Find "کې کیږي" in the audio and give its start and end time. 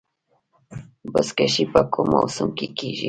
2.57-2.99